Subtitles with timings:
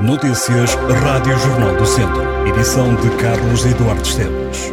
[0.00, 2.22] Notícias Rádio Jornal do Centro.
[2.46, 4.70] Edição de Carlos Eduardo Esteves.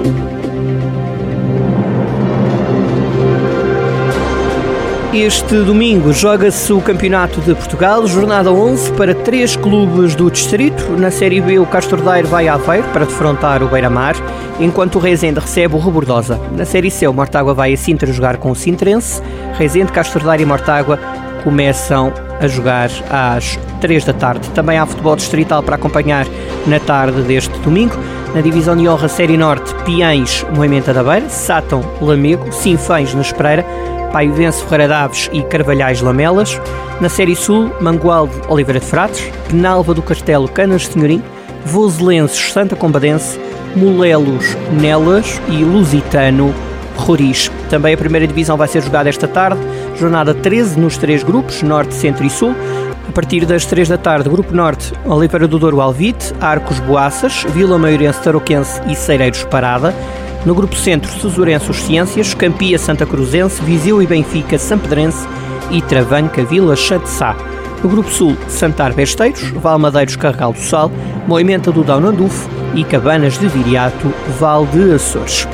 [5.11, 10.91] Este domingo joga-se o Campeonato de Portugal, jornada 11 para três clubes do distrito.
[10.91, 14.15] Na Série B, o Castordeiro vai a Aveiro para defrontar o Beira-Mar,
[14.59, 16.39] enquanto o Rezende recebe o Rebordosa.
[16.51, 19.23] Na Série C, o Mortágua vai a Sintra jogar com o Sintrense.
[19.57, 20.99] Rezende, Castordeiro e Mortágua
[21.45, 24.49] começam a jogar às 3 da tarde.
[24.49, 26.25] Também há futebol distrital para acompanhar
[26.67, 27.95] na tarde deste domingo.
[28.33, 33.63] Na divisão de honra Série Norte, Piães, Moimenta da Beira, Sátão, Lamego, Sinfães, na Espereira,
[34.11, 36.59] Paivense, Ferreira Daves e Carvalhais Lamelas.
[36.99, 41.23] Na Série Sul, Mangualde, Oliveira de Frates, Penalva do Castelo, Canas de Senhorim,
[41.65, 43.39] Voselenses, Santa Combadense,
[43.75, 46.53] Molelos, Nelas e Lusitano,
[46.97, 47.51] Roriz.
[47.69, 49.59] Também a primeira divisão vai ser jogada esta tarde,
[49.99, 52.55] jornada 13 nos três grupos, Norte, Centro e Sul.
[53.07, 57.77] A partir das 3 da tarde, Grupo Norte, Oliveira do Douro Alvite, Arcos Boaças, Vila
[57.77, 59.93] Maiorense Tarouquense e Cereiros Parada.
[60.45, 65.25] No Grupo Centro, Susurense Os Ciências, Campia Santa Cruzense, Viseu e Benfica Sampedrense
[65.71, 67.35] e Travanca Vila Chatzá.
[67.83, 70.91] No Grupo Sul, Santar Besteiros, Valmadeiros Carregal do Sal,
[71.27, 75.47] Moimenta do Dão Nandufo e Cabanas de Viriato, Val de Açores.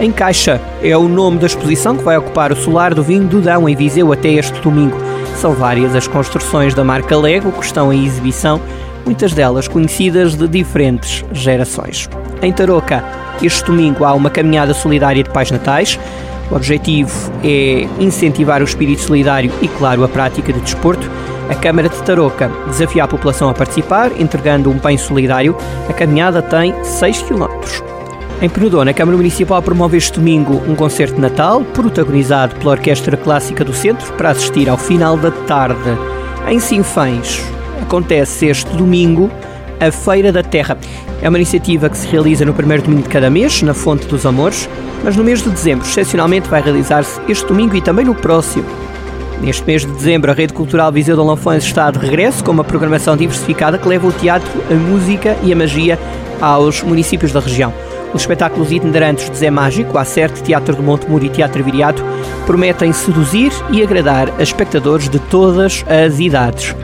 [0.00, 3.40] Em Caixa é o nome da exposição que vai ocupar o solar do vinho do
[3.40, 4.96] Dão em Viseu até este domingo.
[5.34, 8.60] São várias as construções da marca Lego que estão em exibição,
[9.04, 12.08] muitas delas conhecidas de diferentes gerações.
[12.40, 13.02] Em Tarouca,
[13.42, 15.98] este domingo há uma caminhada solidária de pais natais.
[16.48, 21.10] O objetivo é incentivar o espírito solidário e, claro, a prática de desporto.
[21.50, 25.56] A Câmara de Tarouca desafia a população a participar, entregando um bem solidário.
[25.88, 27.97] A caminhada tem 6 km.
[28.40, 33.16] Em Penudona, a Câmara Municipal promove este domingo um concerto de Natal, protagonizado pela Orquestra
[33.16, 35.98] Clássica do Centro, para assistir ao final da tarde.
[36.46, 37.42] Em Sinfães,
[37.82, 39.28] acontece este domingo
[39.80, 40.78] a Feira da Terra.
[41.20, 44.24] É uma iniciativa que se realiza no primeiro domingo de cada mês, na Fonte dos
[44.24, 44.68] Amores,
[45.02, 48.66] mas no mês de dezembro, excepcionalmente, vai realizar-se este domingo e também no próximo.
[49.40, 52.64] Neste mês de dezembro, a Rede Cultural Viseu de Lanfões está de regresso com uma
[52.64, 55.98] programação diversificada que leva o teatro, a música e a magia
[56.40, 57.74] aos municípios da região.
[58.14, 62.02] Os espetáculos itinerantes de Zé Mágico, Acerte, Teatro do Monte Muro e Teatro Viriato
[62.46, 66.74] prometem seduzir e agradar a espectadores de todas as idades.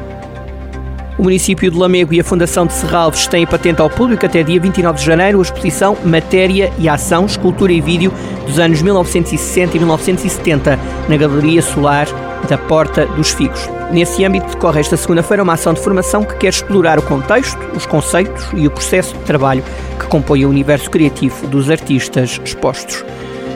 [1.16, 4.60] O município de Lamego e a Fundação de Serralves têm patente ao público até dia
[4.60, 8.12] 29 de janeiro a exposição Matéria e Ação, Escultura e Vídeo
[8.46, 12.06] dos anos 1960 e 1970 na Galeria Solar
[12.49, 13.69] da Porta dos Figos.
[13.91, 17.87] Nesse âmbito decorre esta segunda-feira uma ação de formação que quer explorar o contexto, os
[17.87, 19.62] conceitos e o processo de trabalho
[19.99, 23.04] que compõe o universo criativo dos artistas expostos.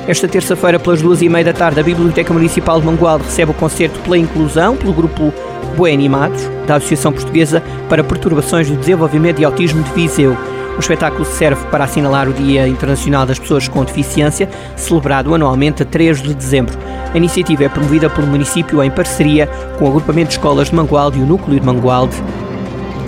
[0.07, 3.55] Esta terça-feira, pelas duas e meia da tarde, a Biblioteca Municipal de Mangualde recebe o
[3.55, 5.33] concerto pela inclusão pelo grupo
[5.77, 10.37] Boé Animados, da Associação Portuguesa para Perturbações do Desenvolvimento e Autismo de Viseu.
[10.79, 15.85] O espetáculo serve para assinalar o Dia Internacional das Pessoas com Deficiência, celebrado anualmente a
[15.85, 16.79] 3 de dezembro.
[17.13, 21.19] A iniciativa é promovida pelo município em parceria com o Agrupamento de Escolas de Mangualde
[21.19, 22.15] e o Núcleo de Mangualde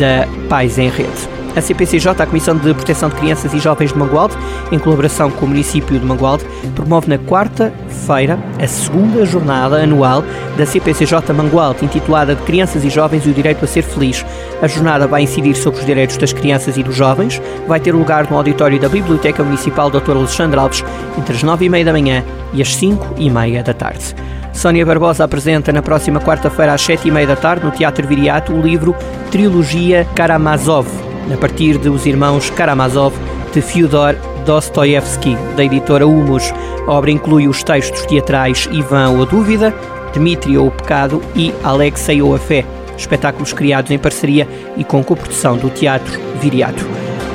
[0.00, 1.39] da Pais em Rede.
[1.56, 4.36] A CPCJ, a Comissão de Proteção de Crianças e Jovens de Mangualde,
[4.70, 6.44] em colaboração com o município de Mangualde,
[6.76, 10.22] promove na quarta-feira a segunda jornada anual
[10.56, 14.24] da CPCJ Mangualde, intitulada de Crianças e Jovens e o Direito a Ser Feliz.
[14.62, 18.30] A jornada vai incidir sobre os direitos das crianças e dos jovens, vai ter lugar
[18.30, 20.12] no auditório da Biblioteca Municipal Dr.
[20.12, 20.84] Alexandre Alves
[21.18, 24.14] entre as nove e meia da manhã e as cinco e meia da tarde.
[24.52, 28.52] Sónia Barbosa apresenta na próxima quarta-feira às sete e meia da tarde no Teatro Viriato
[28.52, 28.94] o livro
[29.30, 30.86] Trilogia Karamazov,
[31.32, 33.14] a partir de Os Irmãos Karamazov
[33.52, 34.14] de Fyodor
[34.44, 36.52] Dostoevsky, da editora Humus.
[36.86, 39.74] A obra inclui os textos teatrais Ivan ou a Dúvida,
[40.12, 42.64] Dmitri ou o Pecado e Alexei ou a Fé,
[42.96, 46.84] espetáculos criados em parceria e com coprodução do Teatro Viriato.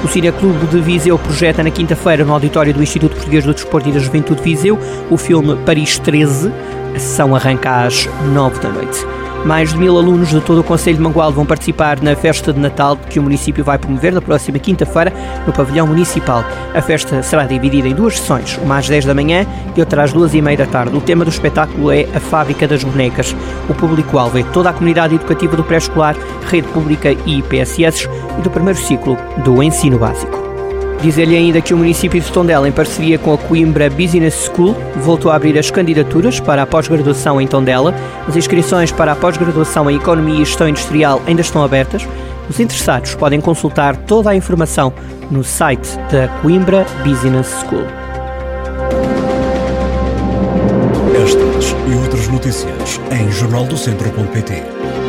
[0.04, 3.92] O Cineclube de Viseu projeta na quinta-feira, no auditório do Instituto Português do Desporto e
[3.92, 4.78] da Juventude de Viseu,
[5.10, 6.52] o filme Paris 13.
[6.96, 9.25] A sessão arranca às 9 da noite.
[9.46, 12.60] Mais de mil alunos de todo o Conselho de Mangualde vão participar na festa de
[12.60, 15.14] Natal que o município vai promover na próxima quinta-feira
[15.46, 16.44] no pavilhão municipal.
[16.74, 20.12] A festa será dividida em duas sessões, uma às 10 da manhã e outra às
[20.12, 20.98] duas e meia da tarde.
[20.98, 23.36] O tema do espetáculo é a Fábrica das Bonecas.
[23.70, 26.16] O público-alvo é toda a comunidade educativa do pré-escolar,
[26.50, 28.10] rede pública e IPSS
[28.40, 30.45] e do primeiro ciclo do ensino básico.
[31.02, 35.32] Dizer-lhe ainda que o município de Tondela, em parceria com a Coimbra Business School, voltou
[35.32, 37.94] a abrir as candidaturas para a pós-graduação em Tondela.
[38.28, 42.08] As inscrições para a pós-graduação em Economia e Gestão Industrial ainda estão abertas.
[42.50, 44.94] Os interessados podem consultar toda a informação
[45.30, 47.86] no site da Coimbra Business School.
[51.24, 55.05] Estas e outras notícias em jornaldocentro.pt